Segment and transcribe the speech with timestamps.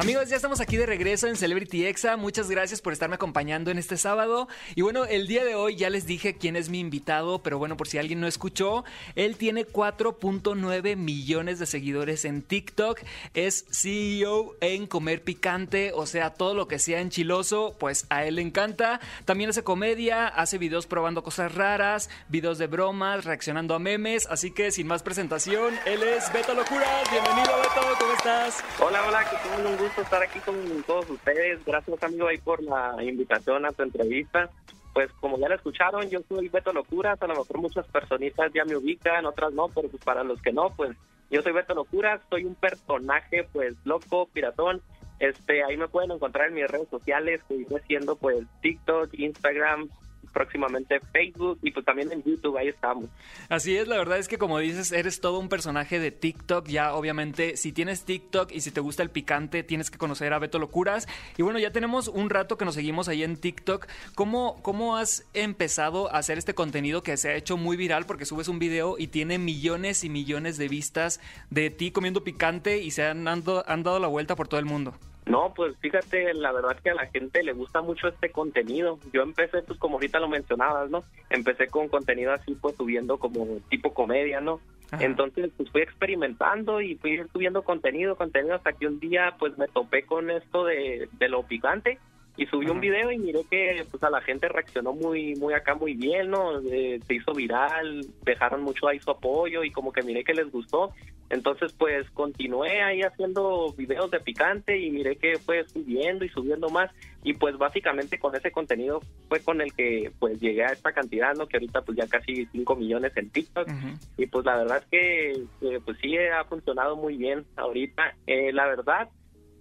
[0.00, 2.16] Amigos, ya estamos aquí de regreso en Celebrity Exa.
[2.16, 4.48] Muchas gracias por estarme acompañando en este sábado.
[4.74, 7.76] Y bueno, el día de hoy ya les dije quién es mi invitado, pero bueno,
[7.76, 8.82] por si alguien no escuchó,
[9.14, 12.98] él tiene 4.9 millones de seguidores en TikTok.
[13.34, 18.36] Es CEO en Comer Picante, o sea, todo lo que sea enchiloso, pues a él
[18.36, 19.00] le encanta.
[19.26, 24.26] También hace comedia, hace videos probando cosas raras, videos de bromas, reaccionando a memes.
[24.30, 27.10] Así que sin más presentación, él es Beto Locuras.
[27.10, 28.64] Bienvenido, Beto, ¿cómo estás?
[28.78, 31.64] Hola, hola, que tengo un gusto estar aquí con todos ustedes.
[31.64, 34.50] Gracias, amigo, ahí por la invitación a tu entrevista.
[34.92, 37.20] Pues como ya lo escucharon, yo soy Beto Locuras.
[37.22, 40.52] A lo mejor muchas personitas ya me ubican, otras no, pero pues para los que
[40.52, 40.96] no, pues
[41.30, 42.20] yo soy Beto Locuras.
[42.28, 44.82] Soy un personaje, pues loco, piratón.
[45.20, 49.90] Este, ahí me pueden encontrar en mis redes sociales, que haciendo pues TikTok, Instagram,
[50.32, 53.06] próximamente Facebook y pues también en YouTube, ahí estamos.
[53.48, 56.94] Así es, la verdad es que como dices, eres todo un personaje de TikTok, ya
[56.94, 60.58] obviamente si tienes TikTok y si te gusta el picante, tienes que conocer a Beto
[60.58, 61.06] Locuras.
[61.36, 63.86] Y bueno, ya tenemos un rato que nos seguimos ahí en TikTok.
[64.14, 68.24] ¿Cómo, cómo has empezado a hacer este contenido que se ha hecho muy viral porque
[68.24, 72.90] subes un video y tiene millones y millones de vistas de ti comiendo picante y
[72.90, 74.94] se han, han dado la vuelta por todo el mundo?
[75.30, 78.98] No, pues fíjate, la verdad es que a la gente le gusta mucho este contenido.
[79.12, 81.04] Yo empecé, pues como ahorita lo mencionabas, ¿no?
[81.28, 84.60] Empecé con contenido así, pues subiendo como tipo comedia, ¿no?
[84.98, 89.68] Entonces, pues fui experimentando y fui subiendo contenido, contenido hasta que un día, pues me
[89.68, 92.00] topé con esto de, de lo picante
[92.36, 95.74] y subí un video y miré que pues a la gente reaccionó muy muy acá
[95.74, 100.24] muy bien no se hizo viral dejaron mucho ahí su apoyo y como que miré
[100.24, 100.94] que les gustó.
[101.28, 106.68] Entonces pues continué ahí haciendo videos de picante y miré que fue subiendo y subiendo
[106.70, 106.90] más.
[107.22, 111.34] Y pues básicamente con ese contenido fue con el que pues llegué a esta cantidad
[111.34, 113.68] no que ahorita pues ya casi 5 millones en TikTok.
[114.16, 118.14] Y pues la verdad es que, pues sí ha funcionado muy bien ahorita.
[118.26, 119.08] Eh, la verdad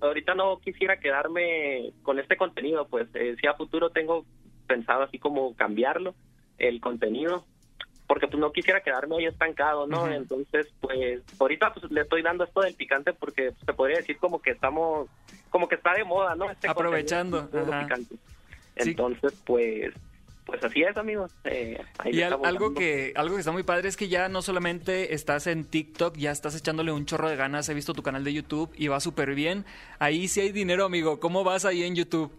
[0.02, 4.26] ahorita no quisiera quedarme con este contenido, pues eh, si a futuro tengo
[4.68, 6.16] pensado así como cambiarlo,
[6.58, 7.46] el contenido,
[8.08, 10.08] porque pues no quisiera quedarme ahí estancado, ¿no?
[10.12, 14.42] Entonces, pues ahorita pues le estoy dando esto del picante porque se podría decir como
[14.42, 15.08] que estamos,
[15.50, 16.50] como que está de moda, ¿no?
[16.50, 17.50] Este Aprovechando.
[18.76, 19.94] Entonces, pues
[20.50, 21.36] pues así es, amigos.
[21.44, 25.48] Eh, y algo que algo que está muy padre es que ya no solamente estás
[25.48, 27.70] en TikTok, ya estás echándole un chorro de ganas.
[27.70, 29.66] He visto tu canal de YouTube y va súper bien.
[30.00, 31.20] Ahí sí hay dinero, amigo.
[31.20, 32.32] ¿Cómo vas ahí en YouTube?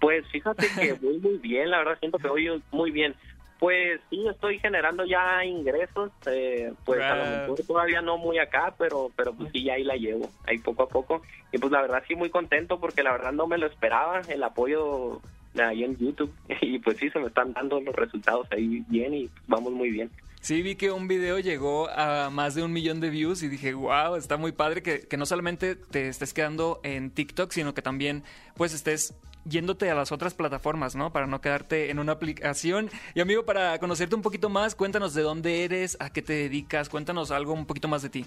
[0.00, 3.14] Pues fíjate que voy muy bien, la verdad siento que voy muy bien.
[3.58, 8.74] Pues sí, estoy generando ya ingresos, eh, pues a lo mejor todavía no muy acá,
[8.76, 11.22] pero pero pues sí, ahí la llevo, ahí poco a poco.
[11.52, 14.42] Y pues la verdad sí muy contento porque la verdad no me lo esperaba, el
[14.42, 15.22] apoyo
[15.60, 19.30] ahí en YouTube y pues sí se me están dando los resultados ahí bien y
[19.46, 20.10] vamos muy bien.
[20.40, 23.72] Sí, vi que un video llegó a más de un millón de views y dije,
[23.72, 27.80] wow, está muy padre que, que no solamente te estés quedando en TikTok, sino que
[27.80, 28.22] también
[28.54, 31.12] pues estés yéndote a las otras plataformas, ¿no?
[31.12, 32.90] Para no quedarte en una aplicación.
[33.14, 36.88] Y amigo, para conocerte un poquito más, cuéntanos de dónde eres, a qué te dedicas,
[36.88, 38.26] cuéntanos algo un poquito más de ti.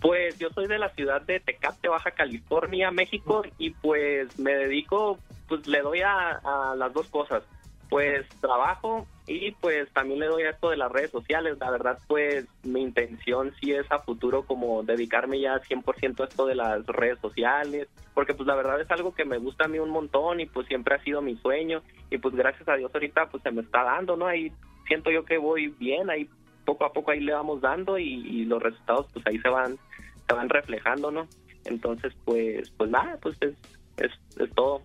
[0.00, 5.18] Pues yo soy de la ciudad de Tecate, Baja California, México, y pues me dedico,
[5.48, 7.42] pues le doy a, las dos cosas.
[7.88, 11.56] Pues trabajo y pues también le doy a esto de las redes sociales.
[11.58, 16.44] La verdad, pues mi intención sí es a futuro como dedicarme ya 100% a esto
[16.44, 19.78] de las redes sociales, porque pues la verdad es algo que me gusta a mí
[19.78, 23.30] un montón y pues siempre ha sido mi sueño y pues gracias a Dios ahorita
[23.30, 24.26] pues se me está dando, ¿no?
[24.26, 24.52] Ahí
[24.86, 26.28] siento yo que voy bien, ahí
[26.64, 29.78] poco a poco ahí le vamos dando y, los resultados pues ahí se van
[30.26, 31.26] se van reflejando, ¿no?
[31.64, 33.54] Entonces pues pues nada, pues es,
[33.96, 34.82] es, es todo.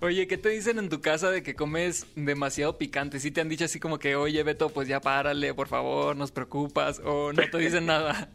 [0.00, 3.18] Oye, ¿qué te dicen en tu casa de que comes demasiado picante?
[3.18, 6.32] ¿Sí te han dicho así como que, oye, Beto, pues ya párale, por favor, nos
[6.32, 7.00] preocupas?
[7.04, 8.28] ¿O no te dicen nada?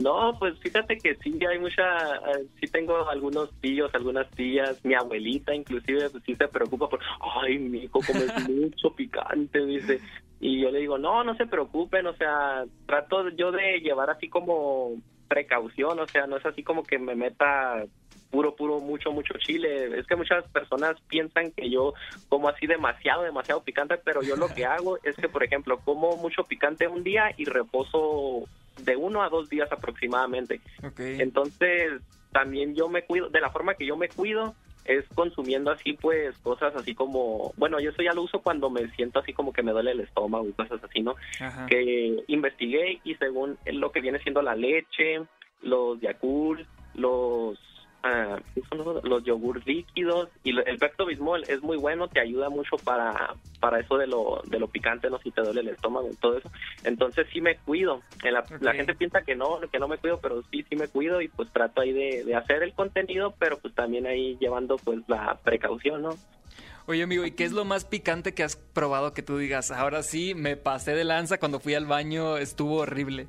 [0.00, 4.94] No, pues fíjate que sí, hay mucha, eh, sí tengo algunos tíos, algunas tías, mi
[4.94, 7.00] abuelita inclusive, pues sí se preocupa por,
[7.42, 10.00] ay, mi hijo comes mucho picante, dice,
[10.40, 14.28] y yo le digo, no, no se preocupen, o sea, trato yo de llevar así
[14.28, 14.94] como
[15.28, 17.84] precaución, o sea, no es así como que me meta
[18.30, 19.98] puro, puro, mucho, mucho chile.
[19.98, 21.94] Es que muchas personas piensan que yo
[22.28, 26.16] como así demasiado, demasiado picante, pero yo lo que hago es que, por ejemplo, como
[26.16, 28.48] mucho picante un día y reposo
[28.84, 30.60] de uno a dos días aproximadamente.
[30.98, 32.00] Entonces,
[32.32, 34.54] también yo me cuido, de la forma que yo me cuido,
[34.84, 38.88] es consumiendo así pues cosas así como, bueno, yo eso ya lo uso cuando me
[38.92, 41.14] siento así como que me duele el estómago y cosas así, ¿no?
[41.68, 45.20] Que investigué y según lo que viene siendo la leche,
[45.62, 47.58] los Yakult, los
[48.04, 53.34] uh, los yogur líquidos y el Pepto Bismol es muy bueno, te ayuda mucho para,
[53.60, 56.38] para eso de lo, de lo picante, no si te duele el estómago y todo
[56.38, 56.50] eso.
[56.84, 58.02] Entonces sí me cuido.
[58.22, 61.20] La, la, gente piensa que no, que no me cuido, pero sí, sí me cuido
[61.20, 65.00] y pues trato ahí de, de hacer el contenido, pero pues también ahí llevando pues
[65.08, 66.10] la precaución, ¿no?
[66.86, 69.70] Oye, amigo, ¿y qué es lo más picante que has probado que tú digas?
[69.70, 73.28] Ahora sí, me pasé de lanza cuando fui al baño, estuvo horrible.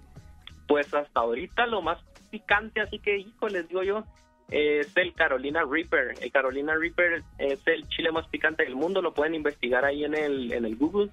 [0.67, 1.99] Pues hasta ahorita lo más
[2.31, 4.03] picante, así que, hijo, les digo yo,
[4.51, 6.15] es el Carolina Reaper.
[6.21, 10.13] El Carolina Reaper es el chile más picante del mundo, lo pueden investigar ahí en
[10.13, 11.09] el, en el Google.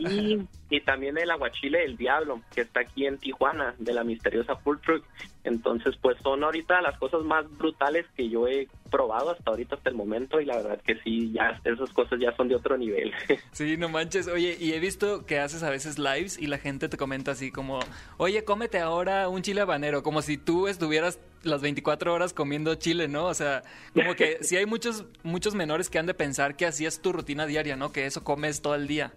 [0.00, 0.38] Y,
[0.70, 4.78] y, también el aguachile del diablo, que está aquí en Tijuana, de la misteriosa Full
[4.78, 5.04] Truck.
[5.44, 9.90] Entonces, pues son ahorita las cosas más brutales que yo he probado hasta ahorita, hasta
[9.90, 13.12] el momento, y la verdad que sí, ya esas cosas ya son de otro nivel.
[13.52, 14.28] Sí, no manches.
[14.28, 17.50] Oye, y he visto que haces a veces lives y la gente te comenta así
[17.50, 17.80] como,
[18.16, 23.08] oye, cómete ahora un chile habanero, como si tú estuvieras las 24 horas comiendo chile,
[23.08, 23.26] ¿no?
[23.26, 23.62] O sea,
[23.94, 27.12] como que sí hay muchos, muchos menores que han de pensar que así es tu
[27.12, 27.92] rutina diaria, ¿no?
[27.92, 29.12] Que eso comes todo el día.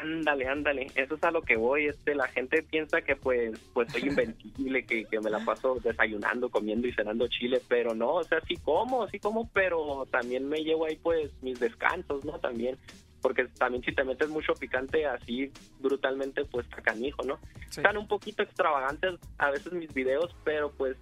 [0.00, 3.92] Ándale, ándale, eso es a lo que voy, este, la gente piensa que pues, pues
[3.92, 8.24] soy invencible, que, que me la paso desayunando, comiendo y cenando chile, pero no, o
[8.24, 12.40] sea, sí como, sí como, pero también me llevo ahí pues mis descansos, ¿no?
[12.40, 12.76] También,
[13.20, 17.38] porque también si te metes mucho picante así brutalmente, pues canijo, ¿no?
[17.70, 20.96] Están un poquito extravagantes a veces mis videos, pero pues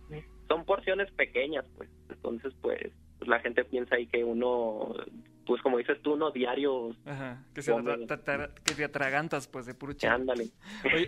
[0.49, 2.93] son porciones pequeñas, pues, entonces pues
[3.27, 4.95] la gente piensa ahí que uno
[5.47, 6.95] pues como dices tú, no diario.
[7.05, 7.73] Ajá, que, se
[8.65, 10.13] que te atragantas, pues, de puro chile.
[10.13, 10.51] Ándale.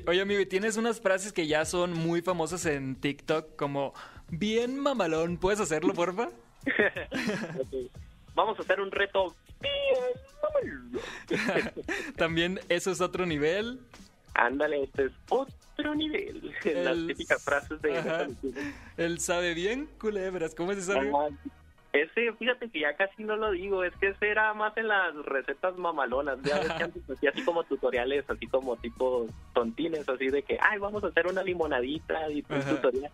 [0.07, 3.95] Oye, amigo, ¿y tienes unas frases que ya son muy famosas en TikTok como,
[4.29, 6.31] bien mamalón, ¿puedes hacerlo, porfa?
[8.35, 10.13] Vamos a hacer un reto bien
[10.43, 11.01] mamalón.
[12.17, 13.81] También, ¿eso es otro nivel?
[14.35, 16.53] Ándale, este es otro nivel.
[16.65, 18.35] Las típicas frases de...
[18.97, 21.01] Él sabe bien culebras, ¿cómo es esa?
[21.95, 25.15] Ese, fíjate que ya casi no lo digo, es que ese era más en las
[25.27, 26.43] recetas mamalonas.
[26.43, 30.59] Ya ves que antes hacía así como tutoriales, así como tipo tontines, así de que,
[30.61, 33.13] ay, vamos a hacer una limonadita y un tutorial.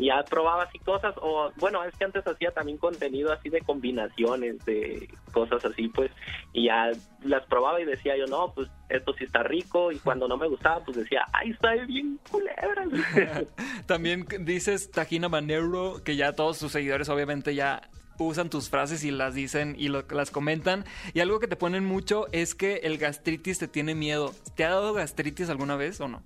[0.00, 3.60] Y ya probaba así cosas, o bueno, es que antes hacía también contenido así de
[3.60, 6.10] combinaciones, de cosas así, pues,
[6.52, 6.90] y ya
[7.22, 10.48] las probaba y decía yo, no, pues esto sí está rico, y cuando no me
[10.48, 12.86] gustaba, pues decía, ay, está bien culebra.
[13.86, 17.80] también dices Tajina Manero, que ya todos sus seguidores obviamente ya
[18.24, 20.84] usan tus frases y las dicen y las comentan.
[21.14, 24.32] Y algo que te ponen mucho es que el gastritis te tiene miedo.
[24.54, 26.22] ¿Te ha dado gastritis alguna vez o no?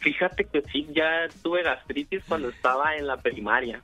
[0.00, 3.82] Fíjate que sí, ya tuve gastritis cuando estaba en la primaria.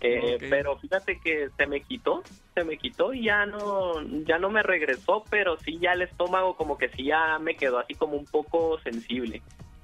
[0.00, 2.24] Eh, pero fíjate que se me quitó,
[2.54, 6.56] se me quitó y ya no, ya no me regresó, pero sí ya el estómago
[6.56, 9.42] como que sí ya me quedó así como un poco sensible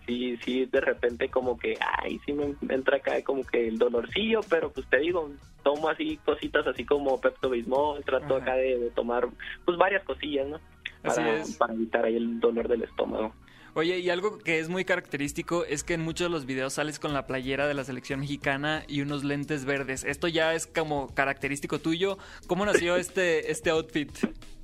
[0.09, 4.41] sí, sí, de repente como que, ay, sí me, entra acá como que el dolorcillo,
[4.49, 5.31] pero pues te digo,
[5.63, 9.29] tomo así cositas así como Pepto Bismol, trato acá de, tomar
[9.67, 10.59] pues varias cosillas, ¿no?
[11.03, 13.35] Para, para evitar ahí el dolor del estómago.
[13.75, 16.99] Oye, y algo que es muy característico es que en muchos de los videos sales
[16.99, 20.05] con la playera de la selección mexicana y unos lentes verdes.
[20.05, 22.19] Esto ya es como característico tuyo.
[22.47, 24.11] ¿Cómo nació este, este outfit?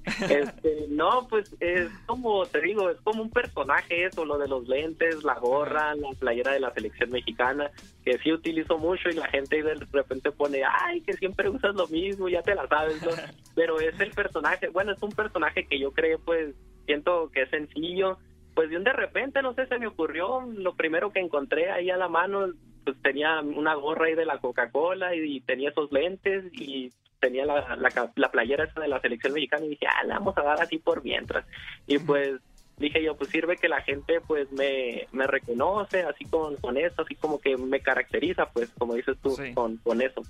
[0.04, 4.68] Este, no, pues es como te digo, es como un personaje eso, lo de los
[4.68, 7.70] lentes, la gorra, la playera de la selección mexicana,
[8.04, 11.86] que sí utilizo mucho y la gente de repente pone, ay, que siempre usas lo
[11.88, 13.12] mismo, ya te la sabes, ¿no?
[13.54, 17.50] Pero es el personaje, bueno, es un personaje que yo creo, pues, siento que es
[17.50, 18.18] sencillo,
[18.54, 21.90] pues de un de repente, no sé, se me ocurrió, lo primero que encontré ahí
[21.90, 22.46] a la mano,
[22.84, 27.76] pues tenía una gorra ahí de la Coca-Cola y tenía esos lentes y tenía la,
[27.76, 30.78] la, playera esa de la selección mexicana y dije, ah, la vamos a dar así
[30.78, 31.46] por mientras.
[31.86, 32.40] Y pues
[32.76, 37.02] dije yo, pues sirve que la gente pues me, me reconoce así con, con eso,
[37.02, 40.22] así como que me caracteriza, pues como dices tú, con, con eso.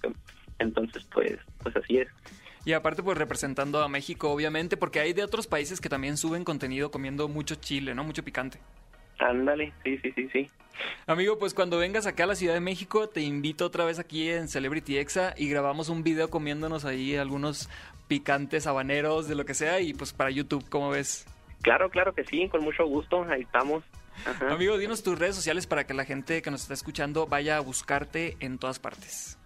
[0.58, 2.08] entonces, pues, pues así es.
[2.64, 6.44] Y aparte, pues representando a México, obviamente, porque hay de otros países que también suben
[6.44, 8.04] contenido comiendo mucho chile, ¿no?
[8.04, 8.58] Mucho picante.
[9.18, 10.50] Ándale, sí, sí, sí, sí.
[11.06, 14.28] Amigo, pues cuando vengas acá a la Ciudad de México, te invito otra vez aquí
[14.30, 17.68] en Celebrity Exa y grabamos un video comiéndonos ahí algunos
[18.08, 21.26] picantes habaneros, de lo que sea, y pues para YouTube, ¿cómo ves?
[21.62, 23.84] Claro, claro que sí, con mucho gusto, ahí estamos.
[24.48, 27.60] Amigo, dinos tus redes sociales para que la gente que nos está escuchando vaya a
[27.60, 29.38] buscarte en todas partes.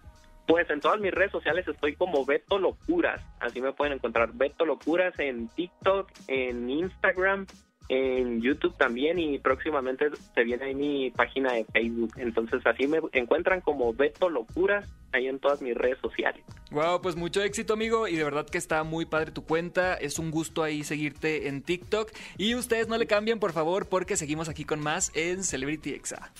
[0.49, 4.65] Pues en todas mis redes sociales estoy como Beto Locuras, así me pueden encontrar Beto
[4.65, 7.45] Locuras en TikTok, en Instagram,
[7.89, 12.13] en YouTube también y próximamente se viene ahí mi página de Facebook.
[12.17, 16.43] Entonces así me encuentran como Beto Locuras ahí en todas mis redes sociales.
[16.69, 19.95] Wow, pues mucho éxito amigo y de verdad que está muy padre tu cuenta.
[19.95, 24.15] Es un gusto ahí seguirte en TikTok y ustedes no le cambien por favor porque
[24.15, 26.31] seguimos aquí con más en Celebrity Exa.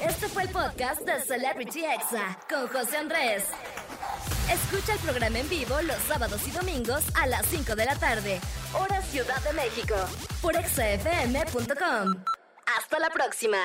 [0.00, 3.44] Este fue el podcast de Celebrity Exa con José Andrés.
[4.50, 8.40] Escucha el programa en vivo los sábados y domingos a las 5 de la tarde,
[9.10, 9.96] Ciudad de México,
[10.40, 12.22] por exafm.com.
[12.78, 13.58] Hasta la próxima.